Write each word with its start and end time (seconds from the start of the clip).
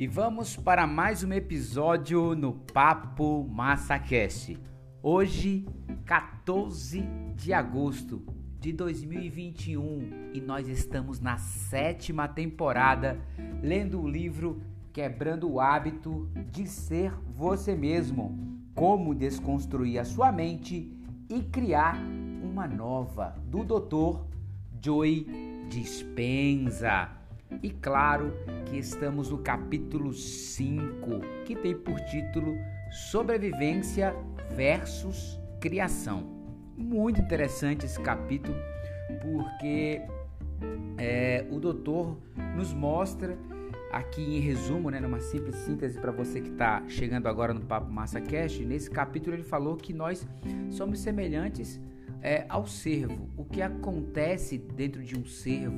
E 0.00 0.06
vamos 0.06 0.56
para 0.56 0.86
mais 0.86 1.22
um 1.22 1.30
episódio 1.30 2.34
no 2.34 2.54
Papo 2.54 3.46
MassaCast. 3.46 4.58
Hoje, 5.02 5.66
14 6.06 7.02
de 7.36 7.52
agosto 7.52 8.24
de 8.58 8.72
2021 8.72 10.30
e 10.32 10.40
nós 10.40 10.68
estamos 10.68 11.20
na 11.20 11.36
sétima 11.36 12.26
temporada 12.26 13.20
lendo 13.62 14.00
o 14.00 14.08
livro 14.08 14.62
Quebrando 14.90 15.52
o 15.52 15.60
Hábito 15.60 16.30
de 16.50 16.66
Ser 16.66 17.12
Você 17.36 17.74
Mesmo. 17.74 18.38
Como 18.74 19.14
desconstruir 19.14 19.98
a 19.98 20.04
sua 20.06 20.32
mente 20.32 20.96
e 21.28 21.42
criar 21.42 21.98
uma 22.42 22.66
nova, 22.66 23.36
do 23.44 23.62
Dr. 23.64 24.24
Joy 24.82 25.26
Dispenza. 25.68 27.19
E 27.62 27.70
claro 27.70 28.32
que 28.66 28.78
estamos 28.78 29.30
no 29.30 29.38
capítulo 29.38 30.12
5, 30.12 31.20
que 31.44 31.54
tem 31.54 31.74
por 31.74 31.98
título 32.00 32.54
Sobrevivência 33.10 34.14
versus 34.54 35.38
Criação. 35.60 36.22
Muito 36.76 37.20
interessante 37.20 37.84
esse 37.84 38.00
capítulo, 38.00 38.56
porque 39.20 40.00
é, 40.96 41.44
o 41.50 41.58
doutor 41.58 42.16
nos 42.56 42.72
mostra 42.72 43.36
aqui 43.90 44.22
em 44.22 44.40
resumo, 44.40 44.90
né, 44.90 45.00
numa 45.00 45.20
simples 45.20 45.56
síntese 45.56 45.98
para 45.98 46.12
você 46.12 46.40
que 46.40 46.50
está 46.50 46.82
chegando 46.88 47.26
agora 47.26 47.52
no 47.52 47.60
Papo 47.60 47.90
Massa 47.90 48.20
Cast, 48.20 48.64
nesse 48.64 48.90
capítulo 48.90 49.34
ele 49.34 49.42
falou 49.42 49.76
que 49.76 49.92
nós 49.92 50.26
somos 50.70 51.00
semelhantes 51.00 51.80
é, 52.22 52.44
ao 52.48 52.66
servo. 52.66 53.28
O 53.36 53.44
que 53.44 53.60
acontece 53.60 54.58
dentro 54.58 55.02
de 55.02 55.18
um 55.18 55.24
servo, 55.24 55.76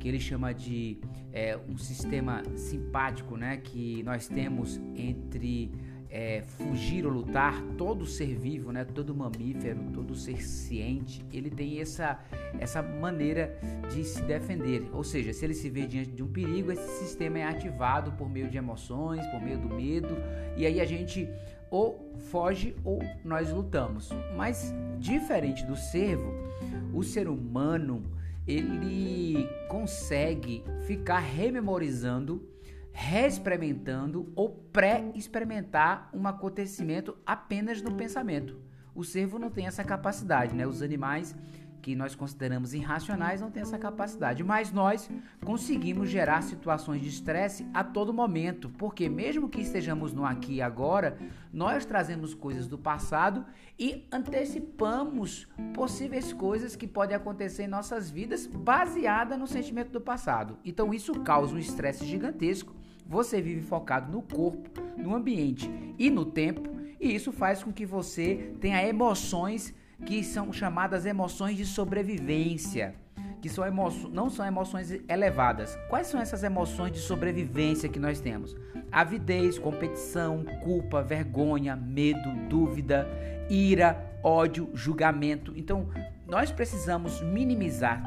que 0.00 0.08
ele 0.08 0.18
chama 0.18 0.52
de 0.52 0.98
é, 1.32 1.56
um 1.68 1.76
sistema 1.76 2.42
simpático, 2.56 3.36
né, 3.36 3.58
que 3.58 4.02
nós 4.02 4.26
temos 4.26 4.80
entre 4.96 5.70
é, 6.08 6.42
fugir 6.42 7.06
ou 7.06 7.12
lutar, 7.12 7.62
todo 7.76 8.04
ser 8.06 8.34
vivo, 8.34 8.72
né, 8.72 8.84
todo 8.84 9.14
mamífero, 9.14 9.78
todo 9.92 10.14
ser 10.16 10.42
ciente, 10.42 11.24
ele 11.32 11.50
tem 11.50 11.80
essa, 11.80 12.18
essa 12.58 12.82
maneira 12.82 13.56
de 13.92 14.02
se 14.02 14.22
defender. 14.22 14.88
Ou 14.92 15.04
seja, 15.04 15.32
se 15.32 15.44
ele 15.44 15.54
se 15.54 15.68
vê 15.68 15.86
diante 15.86 16.10
de 16.10 16.22
um 16.22 16.28
perigo, 16.28 16.72
esse 16.72 16.98
sistema 16.98 17.38
é 17.38 17.44
ativado 17.44 18.12
por 18.12 18.28
meio 18.28 18.48
de 18.48 18.56
emoções, 18.56 19.24
por 19.26 19.40
meio 19.40 19.58
do 19.58 19.68
medo, 19.68 20.16
e 20.56 20.66
aí 20.66 20.80
a 20.80 20.84
gente 20.84 21.28
ou 21.70 22.12
foge 22.30 22.74
ou 22.82 23.00
nós 23.24 23.52
lutamos. 23.52 24.08
Mas 24.36 24.74
diferente 24.98 25.64
do 25.64 25.76
servo, 25.76 26.32
o 26.92 27.04
ser 27.04 27.28
humano 27.28 28.02
ele 28.50 29.48
consegue 29.68 30.64
ficar 30.86 31.20
rememorizando 31.20 32.48
reexperimentando 32.92 34.32
ou 34.34 34.50
pré-experimentar 34.72 36.10
um 36.12 36.26
acontecimento 36.26 37.16
apenas 37.24 37.80
no 37.80 37.94
pensamento. 37.94 38.60
O 38.94 39.04
servo 39.04 39.38
não 39.38 39.50
tem 39.50 39.66
essa 39.66 39.84
capacidade, 39.84 40.54
né? 40.54 40.66
Os 40.66 40.82
animais 40.82 41.34
que 41.80 41.96
nós 41.96 42.14
consideramos 42.14 42.74
irracionais 42.74 43.40
não 43.40 43.50
têm 43.50 43.62
essa 43.62 43.78
capacidade, 43.78 44.44
mas 44.44 44.72
nós 44.72 45.10
conseguimos 45.44 46.08
gerar 46.08 46.42
situações 46.42 47.00
de 47.00 47.08
estresse 47.08 47.66
a 47.72 47.82
todo 47.82 48.12
momento, 48.12 48.68
porque 48.70 49.08
mesmo 49.08 49.48
que 49.48 49.60
estejamos 49.60 50.12
no 50.12 50.24
aqui 50.24 50.54
e 50.54 50.62
agora, 50.62 51.18
nós 51.52 51.84
trazemos 51.84 52.34
coisas 52.34 52.66
do 52.66 52.78
passado 52.78 53.44
e 53.78 54.06
antecipamos 54.12 55.48
possíveis 55.74 56.32
coisas 56.32 56.76
que 56.76 56.86
podem 56.86 57.16
acontecer 57.16 57.64
em 57.64 57.68
nossas 57.68 58.10
vidas 58.10 58.46
baseada 58.46 59.36
no 59.36 59.46
sentimento 59.46 59.90
do 59.90 60.00
passado. 60.00 60.58
Então 60.64 60.92
isso 60.92 61.12
causa 61.20 61.54
um 61.54 61.58
estresse 61.58 62.04
gigantesco. 62.04 62.74
Você 63.06 63.40
vive 63.40 63.62
focado 63.62 64.12
no 64.12 64.22
corpo, 64.22 64.70
no 64.96 65.16
ambiente 65.16 65.68
e 65.98 66.10
no 66.10 66.24
tempo, 66.24 66.70
e 67.00 67.14
isso 67.14 67.32
faz 67.32 67.64
com 67.64 67.72
que 67.72 67.86
você 67.86 68.54
tenha 68.60 68.86
emoções 68.86 69.74
que 70.06 70.22
são 70.24 70.52
chamadas 70.52 71.06
emoções 71.06 71.56
de 71.56 71.64
sobrevivência, 71.64 72.94
que 73.40 73.48
são 73.48 73.64
não 74.12 74.28
são 74.28 74.44
emoções 74.44 74.90
elevadas. 75.08 75.78
Quais 75.88 76.06
são 76.06 76.20
essas 76.20 76.42
emoções 76.42 76.92
de 76.92 76.98
sobrevivência 76.98 77.88
que 77.88 77.98
nós 77.98 78.20
temos? 78.20 78.56
Avidez, 78.90 79.58
competição, 79.58 80.44
culpa, 80.62 81.02
vergonha, 81.02 81.76
medo, 81.76 82.30
dúvida, 82.48 83.08
ira, 83.48 83.96
ódio, 84.22 84.68
julgamento. 84.74 85.52
Então, 85.56 85.88
nós 86.26 86.50
precisamos 86.50 87.20
minimizar, 87.22 88.02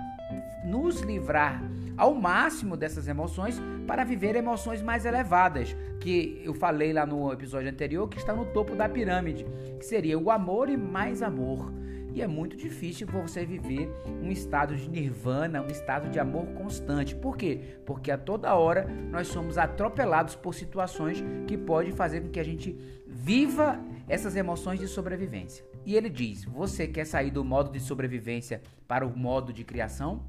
nos 0.66 1.02
livrar 1.02 1.62
ao 1.98 2.14
máximo 2.14 2.76
dessas 2.76 3.08
emoções 3.08 3.62
para 3.88 4.04
viver 4.04 4.36
emoções 4.36 4.82
mais 4.82 5.06
elevadas, 5.06 5.76
que 6.00 6.42
eu 6.44 6.54
falei 6.54 6.94
lá 6.94 7.06
no 7.06 7.32
episódio 7.32 7.70
anterior, 7.70 8.08
que 8.08 8.18
está 8.18 8.34
no 8.34 8.46
topo 8.46 8.76
da 8.76 8.90
pirâmide, 8.90 9.46
que 9.80 9.86
seria 9.86 10.18
o 10.18 10.32
amor 10.32 10.70
e 10.70 10.78
mais 10.78 11.22
amor. 11.22 11.72
E 12.14 12.22
é 12.22 12.28
muito 12.28 12.56
difícil 12.56 13.08
você 13.08 13.44
viver 13.44 13.90
um 14.22 14.32
estado 14.32 14.76
de 14.76 14.88
nirvana, 14.88 15.64
um 15.64 15.68
estado 15.68 16.10
de 16.10 16.20
amor 16.20 16.46
constante. 16.54 17.16
Por 17.16 17.36
quê? 17.36 17.80
Porque 17.86 18.12
a 18.12 18.18
toda 18.18 18.54
hora 18.54 18.88
nós 19.10 19.28
somos 19.28 19.58
atropelados 19.58 20.36
por 20.36 20.54
situações 20.54 21.24
que 21.48 21.58
podem 21.58 21.92
fazer 21.92 22.22
com 22.22 22.30
que 22.30 22.40
a 22.40 22.44
gente 22.44 22.78
viva 23.08 23.80
essas 24.08 24.36
emoções 24.36 24.80
de 24.80 24.88
sobrevivência. 24.88 25.66
E 25.86 25.96
ele 25.96 26.10
diz: 26.10 26.44
você 26.46 26.88
quer 26.88 27.06
sair 27.06 27.32
do 27.32 27.44
modo 27.44 27.72
de 27.72 27.80
sobrevivência 27.80 28.62
para 28.88 29.06
o 29.06 29.18
modo 29.18 29.52
de 29.52 29.64
criação? 29.64 30.24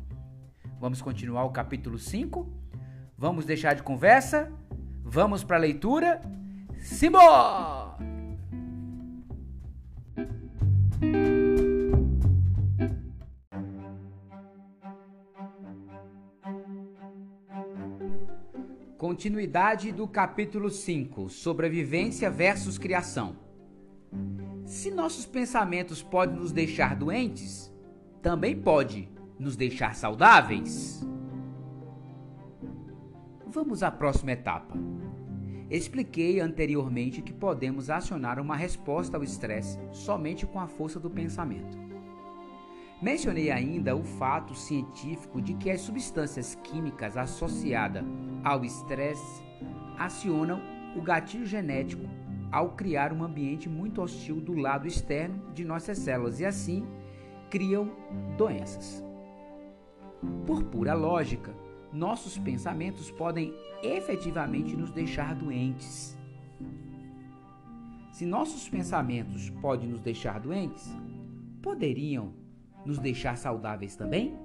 Vamos 0.81 1.03
continuar 1.03 1.45
o 1.45 1.51
capítulo 1.51 1.99
5? 1.99 2.51
Vamos 3.17 3.45
deixar 3.45 3.75
de 3.75 3.83
conversa? 3.83 4.51
Vamos 5.03 5.45
para 5.45 5.57
a 5.57 5.61
leitura? 5.61 6.23
Simbora! 6.79 7.95
Continuidade 19.15 19.93
do 19.93 20.09
capítulo 20.09 20.69
5: 20.69 21.29
Sobrevivência 21.29 22.29
versus 22.29 22.77
criação. 22.77 23.37
Se 24.67 24.91
nossos 24.91 25.25
pensamentos 25.25 26.03
podem 26.03 26.35
nos 26.35 26.51
deixar 26.51 26.97
doentes, 26.97 27.73
também 28.21 28.61
pode 28.61 29.09
nos 29.39 29.55
deixar 29.55 29.95
saudáveis? 29.95 31.07
Vamos 33.47 33.85
à 33.85 33.91
próxima 33.93 34.33
etapa. 34.33 34.77
Expliquei 35.71 36.41
anteriormente 36.41 37.23
que 37.23 37.33
podemos 37.33 37.91
acionar 37.91 38.41
uma 38.41 38.57
resposta 38.57 39.17
ao 39.17 39.23
estresse 39.23 39.79
somente 39.93 40.45
com 40.45 40.59
a 40.59 40.67
força 40.67 40.99
do 40.99 41.09
pensamento. 41.09 41.84
Mencionei 43.05 43.51
ainda 43.51 43.95
o 43.95 44.03
fato 44.03 44.55
científico 44.55 45.39
de 45.39 45.53
que 45.53 45.71
as 45.71 45.83
substâncias 45.83 46.55
químicas 46.65 47.19
associadas 47.19 48.03
ao 48.43 48.65
estresse 48.65 49.45
acionam 49.99 50.59
o 50.97 51.03
gatilho 51.03 51.45
genético 51.45 52.09
ao 52.51 52.71
criar 52.71 53.13
um 53.13 53.23
ambiente 53.23 53.69
muito 53.69 54.01
hostil 54.01 54.41
do 54.41 54.55
lado 54.55 54.89
externo 54.89 55.53
de 55.53 55.67
nossas 55.67 55.99
células 55.99 56.41
e 56.41 56.47
assim 56.47 56.87
criam 57.51 57.95
doenças. 58.39 59.05
Por 60.47 60.65
pura 60.65 60.95
lógica, 60.95 61.55
nossos 61.93 62.39
pensamentos 62.39 63.11
podem 63.11 63.53
efetivamente 63.83 64.75
nos 64.75 64.91
deixar 64.91 65.35
doentes. 65.35 66.17
Se 68.13 68.25
nossos 68.25 68.67
pensamentos 68.67 69.51
podem 69.61 69.91
nos 69.91 70.01
deixar 70.01 70.41
doentes, 70.41 70.91
poderiam 71.61 72.44
nos 72.85 72.99
deixar 72.99 73.37
saudáveis 73.37 73.97
também? 73.97 74.37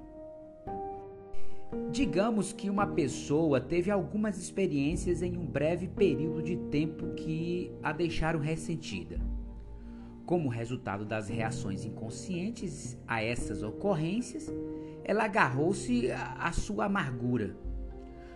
Digamos 1.92 2.52
que 2.52 2.68
uma 2.68 2.86
pessoa 2.86 3.60
teve 3.60 3.90
algumas 3.90 4.38
experiências 4.38 5.22
em 5.22 5.36
um 5.36 5.46
breve 5.46 5.86
período 5.86 6.42
de 6.42 6.56
tempo 6.56 7.14
que 7.14 7.70
a 7.82 7.92
deixaram 7.92 8.40
ressentida. 8.40 9.20
Como 10.26 10.48
resultado 10.48 11.04
das 11.04 11.28
reações 11.28 11.84
inconscientes 11.84 12.96
a 13.06 13.22
essas 13.22 13.62
ocorrências, 13.62 14.52
ela 15.04 15.24
agarrou-se 15.24 16.10
à 16.12 16.52
sua 16.52 16.86
amargura. 16.86 17.56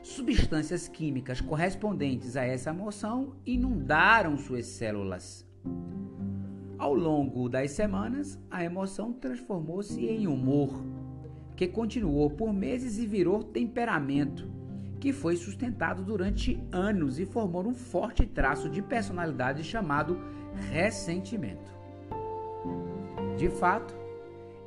Substâncias 0.03 0.87
químicas 0.87 1.41
correspondentes 1.41 2.37
a 2.37 2.45
essa 2.45 2.71
emoção 2.71 3.37
inundaram 3.47 4.37
suas 4.37 4.67
células. 4.67 5.47
Ao 6.85 6.93
longo 6.93 7.49
das 7.49 7.71
semanas, 7.71 8.39
a 8.51 8.63
emoção 8.63 9.11
transformou-se 9.11 10.05
em 10.05 10.27
humor, 10.27 10.85
que 11.57 11.67
continuou 11.67 12.29
por 12.29 12.53
meses 12.53 12.99
e 12.99 13.07
virou 13.07 13.43
temperamento, 13.43 14.47
que 15.01 15.11
foi 15.11 15.35
sustentado 15.35 16.03
durante 16.05 16.63
anos 16.71 17.19
e 17.19 17.25
formou 17.25 17.67
um 17.67 17.73
forte 17.73 18.27
traço 18.27 18.69
de 18.69 18.83
personalidade 18.83 19.65
chamado 19.65 20.19
ressentimento. 20.71 21.73
De 23.39 23.49
fato, 23.49 23.95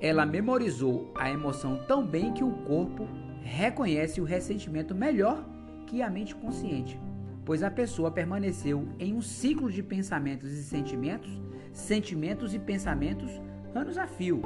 ela 0.01 0.25
memorizou 0.25 1.11
a 1.13 1.29
emoção 1.29 1.85
tão 1.87 2.03
bem 2.03 2.33
que 2.33 2.43
o 2.43 2.51
corpo 2.63 3.07
reconhece 3.43 4.19
o 4.19 4.23
ressentimento 4.23 4.95
melhor 4.95 5.47
que 5.85 6.01
a 6.01 6.09
mente 6.09 6.33
consciente. 6.33 6.99
pois 7.47 7.63
a 7.63 7.71
pessoa 7.71 8.11
permaneceu 8.11 8.89
em 8.99 9.13
um 9.13 9.21
ciclo 9.21 9.71
de 9.71 9.81
pensamentos 9.81 10.51
e 10.51 10.61
sentimentos, 10.63 11.31
sentimentos 11.77 12.53
e 12.53 12.59
pensamentos 12.59 13.29
anos 13.73 13.97
a 13.97 14.07
fio. 14.07 14.41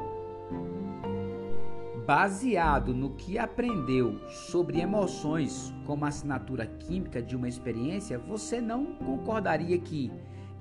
Baseado 2.06 2.94
no 2.94 3.12
que 3.12 3.38
aprendeu 3.38 4.20
sobre 4.28 4.82
emoções 4.82 5.74
como 5.86 6.04
assinatura 6.04 6.66
química 6.66 7.22
de 7.22 7.36
uma 7.36 7.48
experiência, 7.48 8.20
você 8.20 8.60
não 8.60 8.96
concordaria 8.96 9.78
que, 9.80 10.12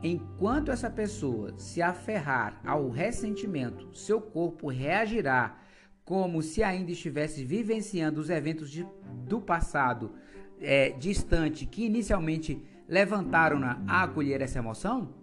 enquanto 0.03 0.71
essa 0.71 0.89
pessoa 0.89 1.53
se 1.59 1.83
aferrar 1.83 2.61
ao 2.65 2.89
ressentimento, 2.89 3.89
seu 3.93 4.21
corpo 4.21 4.69
reagirá 4.69 5.59
como 6.05 6.41
se 6.41 6.63
ainda 6.63 6.93
estivesse 6.93 7.45
vivenciando 7.45 8.21
os 8.21 8.31
eventos 8.31 8.71
de, 8.71 8.87
do 9.27 9.41
passado 9.41 10.13
é, 10.61 10.91
distante 10.91 11.67
que 11.67 11.85
inicialmente 11.85 12.63
levantaram-na 12.89 13.83
a 13.89 14.05
acolher 14.05 14.41
essa 14.41 14.59
emoção? 14.59 15.15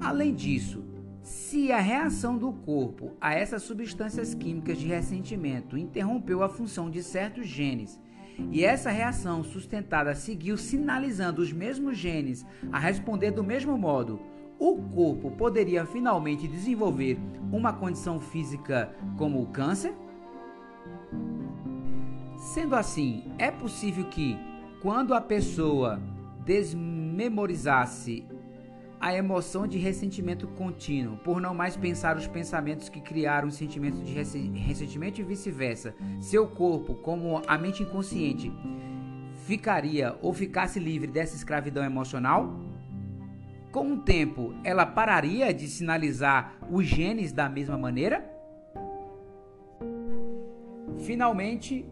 Além 0.00 0.34
disso, 0.34 0.84
se 1.22 1.72
a 1.72 1.80
reação 1.80 2.36
do 2.36 2.52
corpo 2.52 3.16
a 3.20 3.34
essas 3.34 3.62
substâncias 3.62 4.34
químicas 4.34 4.78
de 4.78 4.86
ressentimento 4.86 5.76
interrompeu 5.76 6.42
a 6.42 6.48
função 6.48 6.90
de 6.90 7.02
certos 7.02 7.46
genes 7.46 8.00
e 8.52 8.64
essa 8.64 8.90
reação 8.90 9.42
sustentada 9.42 10.14
seguiu 10.14 10.56
sinalizando 10.56 11.42
os 11.42 11.52
mesmos 11.52 11.98
genes 11.98 12.46
a 12.70 12.78
responder 12.78 13.32
do 13.32 13.42
mesmo 13.42 13.76
modo, 13.76 14.20
o 14.58 14.76
corpo 14.76 15.30
poderia 15.32 15.84
finalmente 15.84 16.48
desenvolver 16.48 17.18
uma 17.52 17.72
condição 17.72 18.20
física 18.20 18.94
como 19.16 19.42
o 19.42 19.46
câncer? 19.46 19.94
Sendo 22.36 22.74
assim, 22.74 23.24
é 23.38 23.50
possível 23.50 24.04
que, 24.04 24.38
quando 24.80 25.14
a 25.14 25.20
pessoa 25.20 26.00
desmemorizasse 26.44 28.24
a 29.00 29.14
emoção 29.14 29.66
de 29.66 29.78
ressentimento 29.78 30.46
contínuo, 30.48 31.16
por 31.18 31.40
não 31.40 31.54
mais 31.54 31.76
pensar 31.76 32.16
os 32.16 32.26
pensamentos 32.26 32.88
que 32.88 33.00
criaram 33.00 33.48
o 33.48 33.52
sentimento 33.52 34.02
de 34.02 34.12
ressentimento 34.12 35.20
e 35.20 35.24
vice-versa, 35.24 35.94
seu 36.20 36.48
corpo, 36.48 36.94
como 36.96 37.40
a 37.46 37.56
mente 37.56 37.82
inconsciente, 37.82 38.52
ficaria 39.46 40.16
ou 40.20 40.32
ficasse 40.32 40.80
livre 40.80 41.06
dessa 41.06 41.36
escravidão 41.36 41.84
emocional? 41.84 42.58
Com 43.70 43.92
o 43.92 43.98
tempo, 43.98 44.54
ela 44.64 44.84
pararia 44.84 45.52
de 45.54 45.68
sinalizar 45.68 46.58
os 46.70 46.84
genes 46.84 47.32
da 47.32 47.48
mesma 47.48 47.78
maneira? 47.78 48.28
Finalmente, 51.04 51.86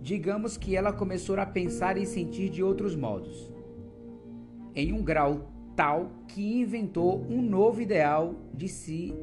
digamos 0.00 0.56
que 0.56 0.74
ela 0.74 0.92
começou 0.92 1.38
a 1.38 1.46
pensar 1.46 1.96
e 1.96 2.04
sentir 2.04 2.48
de 2.48 2.62
outros 2.62 2.96
modos, 2.96 3.52
em 4.74 4.92
um 4.92 5.02
grau 5.02 5.52
tal 5.78 6.10
que 6.26 6.60
inventou 6.60 7.24
um 7.30 7.40
novo 7.40 7.80
ideal 7.80 8.34
de 8.52 8.66
si 8.66 9.14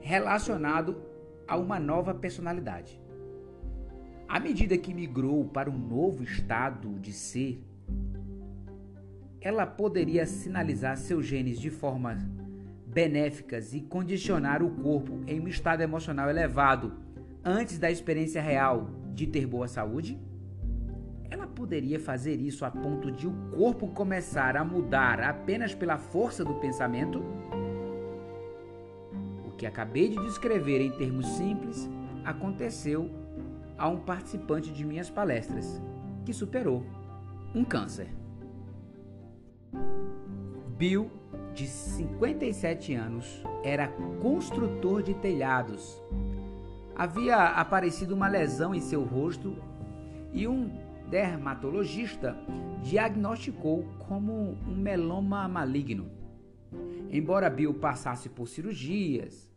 relacionado 0.00 0.96
a 1.46 1.54
uma 1.54 1.78
nova 1.78 2.14
personalidade. 2.14 2.98
À 4.26 4.40
medida 4.40 4.78
que 4.78 4.94
migrou 4.94 5.44
para 5.44 5.68
um 5.68 5.76
novo 5.76 6.22
estado 6.22 6.98
de 6.98 7.12
ser, 7.12 7.62
ela 9.38 9.66
poderia 9.66 10.24
sinalizar 10.24 10.96
seus 10.96 11.26
genes 11.26 11.60
de 11.60 11.68
formas 11.68 12.26
benéficas 12.86 13.74
e 13.74 13.82
condicionar 13.82 14.62
o 14.62 14.70
corpo 14.76 15.20
em 15.26 15.38
um 15.38 15.46
estado 15.46 15.82
emocional 15.82 16.30
elevado 16.30 16.94
antes 17.44 17.78
da 17.78 17.90
experiência 17.90 18.40
real 18.40 18.88
de 19.12 19.26
ter 19.26 19.46
boa 19.46 19.68
saúde? 19.68 20.18
Poderia 21.58 21.98
fazer 21.98 22.40
isso 22.40 22.64
a 22.64 22.70
ponto 22.70 23.10
de 23.10 23.26
o 23.26 23.32
corpo 23.50 23.88
começar 23.88 24.56
a 24.56 24.64
mudar 24.64 25.20
apenas 25.20 25.74
pela 25.74 25.98
força 25.98 26.44
do 26.44 26.54
pensamento? 26.54 27.20
O 29.44 29.50
que 29.56 29.66
acabei 29.66 30.08
de 30.08 30.22
descrever 30.22 30.80
em 30.80 30.92
termos 30.92 31.26
simples 31.30 31.90
aconteceu 32.24 33.10
a 33.76 33.88
um 33.88 33.98
participante 33.98 34.70
de 34.70 34.84
minhas 34.84 35.10
palestras 35.10 35.82
que 36.24 36.32
superou 36.32 36.86
um 37.52 37.64
câncer. 37.64 38.06
Bill, 40.76 41.10
de 41.52 41.66
57 41.66 42.94
anos, 42.94 43.42
era 43.64 43.88
construtor 44.22 45.02
de 45.02 45.12
telhados. 45.12 46.00
Havia 46.94 47.36
aparecido 47.36 48.14
uma 48.14 48.28
lesão 48.28 48.72
em 48.72 48.80
seu 48.80 49.02
rosto 49.02 49.56
e 50.32 50.46
um 50.46 50.86
dermatologista 51.10 52.36
diagnosticou 52.82 53.84
como 54.06 54.32
um 54.32 54.76
meloma 54.76 55.48
maligno. 55.48 56.10
Embora 57.10 57.48
Bill 57.48 57.74
passasse 57.74 58.28
por 58.28 58.46
cirurgias, 58.46 59.50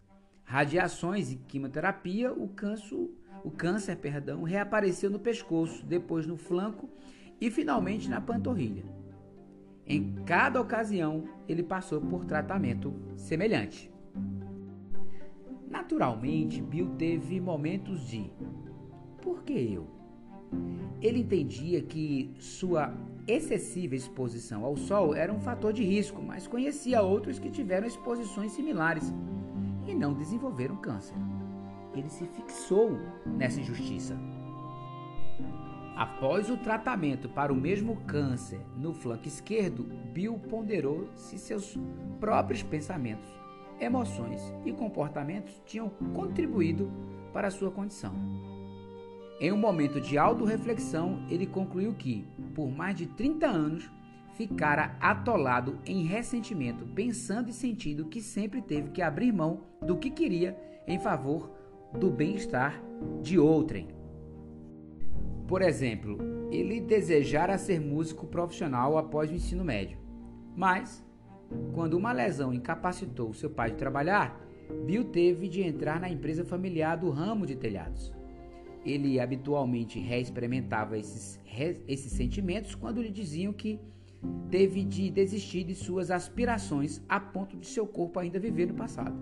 radiações 0.44 1.31
e 1.31 1.36
quimioterapia, 1.36 2.31
o 2.31 2.48
câncer, 2.48 3.09
o 3.44 3.51
câncer 3.51 3.98
perdão, 3.98 4.44
reapareceu 4.44 5.09
no 5.09 5.19
pescoço, 5.19 5.86
depois 5.86 6.25
no 6.25 6.38
flanco 6.38 6.89
e 7.39 7.51
finalmente 7.51 8.09
na 8.09 8.21
panturrilha. 8.21 8.86
Em 9.86 10.15
cada 10.25 10.62
ocasião, 10.62 11.25
ele 11.48 11.63
passou 11.63 12.00
por 12.00 12.24
tratamento 12.24 12.94
semelhante. 13.15 13.92
Naturalmente, 15.69 16.62
Bill 16.62 16.95
teve 16.95 17.42
momentos 17.42 18.07
de 18.07 18.31
por 19.21 19.44
que 19.44 19.53
eu? 19.53 20.00
Ele 21.01 21.19
entendia 21.19 21.81
que 21.81 22.33
sua 22.39 22.94
excessiva 23.27 23.95
exposição 23.95 24.63
ao 24.63 24.75
sol 24.75 25.15
era 25.15 25.33
um 25.33 25.39
fator 25.39 25.74
de 25.74 25.83
risco, 25.83 26.21
mas 26.21 26.48
conhecia 26.48 27.01
outros 27.01 27.39
que 27.39 27.50
tiveram 27.50 27.88
exposições 27.88 28.51
similares 28.51 29.13
e 29.88 29.95
não 29.95 30.13
desenvolveram 30.13 30.75
câncer. 30.75 31.15
Ele 31.94 32.09
se 32.09 32.25
fixou 32.25 32.98
nessa 33.25 33.59
injustiça. 33.59 34.18
Após 35.95 36.50
o 36.50 36.57
tratamento 36.57 37.30
para 37.30 37.51
o 37.51 37.56
mesmo 37.56 37.98
câncer 38.07 38.62
no 38.77 38.94
flanco 38.94 39.27
esquerdo, 39.27 39.83
Bill 40.13 40.39
ponderou 40.50 41.09
se 41.15 41.38
seus 41.38 41.77
próprios 42.19 42.63
pensamentos, 42.63 43.30
emoções 43.80 44.42
e 44.65 44.71
comportamentos 44.71 45.62
tinham 45.65 45.89
contribuído 46.13 46.89
para 47.33 47.51
sua 47.51 47.71
condição. 47.71 48.13
Em 49.41 49.51
um 49.51 49.57
momento 49.57 49.99
de 49.99 50.19
autorreflexão, 50.19 51.25
ele 51.27 51.48
concluiu 51.48 51.95
que, 51.95 52.27
por 52.53 52.69
mais 52.69 52.95
de 52.95 53.07
30 53.07 53.48
anos, 53.48 53.89
ficara 54.36 54.95
atolado 55.00 55.79
em 55.83 56.03
ressentimento, 56.03 56.86
pensando 56.86 57.50
e 57.50 57.53
sentindo 57.53 58.05
que 58.05 58.21
sempre 58.21 58.62
teve 58.62 58.91
que 58.91 59.01
abrir 59.01 59.31
mão 59.31 59.62
do 59.81 59.98
que 59.98 60.12
queria 60.12 60.55
em 60.88 61.00
favor 61.00 61.50
do 61.98 62.12
bem-estar 62.12 62.79
de 63.24 63.39
outrem. 63.39 63.88
Por 65.48 65.63
exemplo, 65.63 66.19
ele 66.51 66.79
desejara 66.79 67.57
ser 67.57 67.81
músico 67.81 68.27
profissional 68.27 68.95
após 68.95 69.31
o 69.31 69.33
ensino 69.33 69.65
médio, 69.65 69.98
mas, 70.55 71.03
quando 71.74 71.95
uma 71.95 72.12
lesão 72.12 72.53
incapacitou 72.53 73.33
seu 73.33 73.50
pai 73.50 73.71
de 73.71 73.77
trabalhar, 73.77 74.39
Bill 74.86 75.05
teve 75.05 75.50
de 75.50 75.63
entrar 75.63 76.00
na 76.00 76.12
empresa 76.12 76.45
familiar 76.45 76.95
do 76.95 77.10
ramo 77.10 77.48
de 77.48 77.55
telhados. 77.55 78.21
Ele 78.85 79.19
habitualmente 79.19 80.00
reexperimentava 80.00 80.97
esses, 80.97 81.39
esses 81.88 82.11
sentimentos 82.11 82.73
quando 82.75 83.01
lhe 83.01 83.11
diziam 83.11 83.53
que 83.53 83.79
teve 84.50 84.83
de 84.83 85.09
desistir 85.09 85.63
de 85.63 85.75
suas 85.75 86.11
aspirações 86.11 87.01
a 87.07 87.19
ponto 87.19 87.57
de 87.57 87.67
seu 87.67 87.88
corpo 87.88 88.19
ainda 88.19 88.39
viver 88.39 88.67
no 88.67 88.73
passado. 88.73 89.15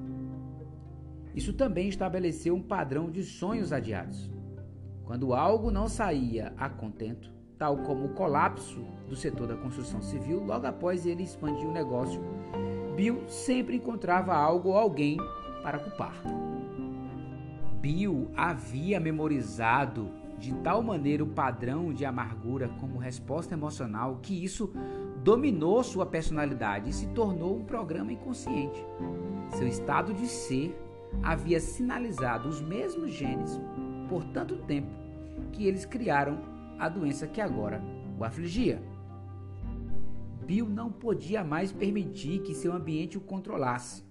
Isso 1.36 1.54
também 1.54 1.88
estabeleceu 1.88 2.56
um 2.56 2.62
padrão 2.62 3.10
de 3.10 3.24
sonhos 3.24 3.72
adiados. 3.72 4.30
Quando 5.04 5.34
algo 5.34 5.72
não 5.72 5.88
saía 5.88 6.54
a 6.58 6.70
contento, 6.70 7.32
tal 7.58 7.78
como 7.78 8.06
o 8.06 8.14
colapso 8.14 8.80
do 9.08 9.16
setor 9.16 9.48
da 9.48 9.56
construção 9.56 10.02
civil, 10.02 10.44
logo 10.44 10.66
após 10.66 11.06
ele 11.06 11.24
expandir 11.24 11.68
o 11.68 11.74
negócio, 11.74 12.22
Bill 12.96 13.28
sempre 13.28 13.78
encontrava 13.78 14.34
algo 14.36 14.70
ou 14.70 14.78
alguém 14.78 15.18
para 15.64 15.80
culpar. 15.80 16.14
Bill 17.82 18.30
havia 18.36 19.00
memorizado 19.00 20.10
de 20.38 20.54
tal 20.56 20.82
maneira 20.82 21.24
o 21.24 21.28
padrão 21.28 21.94
de 21.94 22.04
amargura 22.04 22.68
como 22.80 22.98
resposta 22.98 23.54
emocional 23.54 24.20
que 24.22 24.44
isso 24.44 24.72
dominou 25.24 25.82
sua 25.84 26.06
personalidade 26.06 26.90
e 26.90 26.94
se 26.94 27.08
tornou 27.08 27.58
um 27.58 27.64
programa 27.64 28.12
inconsciente. 28.12 28.86
Seu 29.52 29.68
estado 29.68 30.14
de 30.14 30.28
ser 30.28 30.78
havia 31.24 31.60
sinalizado 31.60 32.50
os 32.50 32.62
mesmos 32.62 33.12
genes 33.12 33.60
por 34.10 34.24
tanto 34.26 34.58
tempo 34.58 34.90
que 35.54 35.66
eles 35.66 35.86
criaram 35.86 36.38
a 36.78 36.90
doença 36.90 37.28
que 37.28 37.42
agora 37.42 37.82
o 38.18 38.24
afligia. 38.24 38.82
Bill 40.46 40.68
não 40.68 40.92
podia 40.92 41.44
mais 41.44 41.72
permitir 41.72 42.40
que 42.42 42.56
seu 42.56 42.74
ambiente 42.74 43.18
o 43.18 43.22
controlasse. 43.22 44.09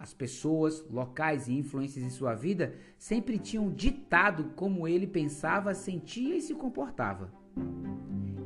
As 0.00 0.14
pessoas, 0.14 0.82
locais 0.90 1.46
e 1.46 1.52
influências 1.52 2.02
em 2.02 2.08
sua 2.08 2.34
vida 2.34 2.74
sempre 2.96 3.38
tinham 3.38 3.70
ditado 3.70 4.52
como 4.56 4.88
ele 4.88 5.06
pensava, 5.06 5.74
sentia 5.74 6.34
e 6.36 6.40
se 6.40 6.54
comportava. 6.54 7.30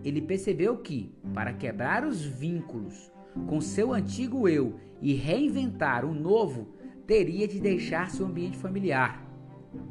ele 0.04 0.20
percebeu 0.20 0.76
que, 0.78 1.14
para 1.32 1.52
quebrar 1.52 2.04
os 2.04 2.22
vínculos 2.22 3.10
com 3.46 3.60
seu 3.60 3.92
antigo 3.92 4.48
eu 4.48 4.74
e 5.00 5.14
reinventar 5.14 6.04
um 6.04 6.12
novo, 6.12 6.68
teria 7.06 7.46
de 7.46 7.60
deixar 7.60 8.10
seu 8.10 8.26
ambiente 8.26 8.58
familiar. 8.58 9.24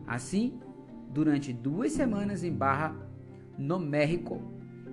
Assim, 0.06 0.60
durante 1.10 1.52
duas 1.54 1.94
semanas 1.94 2.44
em 2.44 2.52
Barra, 2.52 2.96
no 3.58 3.80
México, 3.80 4.42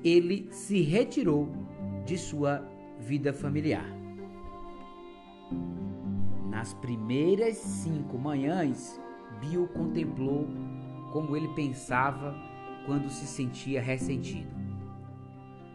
ele 0.03 0.49
se 0.51 0.81
retirou 0.83 1.51
de 2.07 2.17
sua 2.17 2.65
vida 2.99 3.33
familiar. 3.33 3.87
Nas 6.51 6.75
primeiras 6.75 7.57
cinco 7.57 8.19
manhãs, 8.19 9.01
Bill 9.41 9.69
contemplou 9.69 10.49
como 11.13 11.37
ele 11.37 11.49
pensava 11.55 12.35
quando 12.85 13.09
se 13.09 13.25
sentia 13.25 13.81
ressentido. 13.81 14.51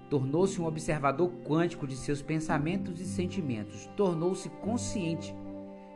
Tornou-se 0.09 0.61
um 0.61 0.65
observador 0.65 1.31
quântico 1.45 1.87
de 1.87 1.95
seus 1.95 2.21
pensamentos 2.21 2.99
e 2.99 3.05
sentimentos, 3.05 3.87
tornou-se 3.95 4.49
consciente 4.49 5.33